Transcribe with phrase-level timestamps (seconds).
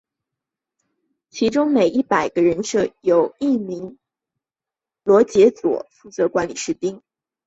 [1.29, 3.99] 其中每一百人设有一名
[5.03, 7.03] 罗苴佐负责管理士兵。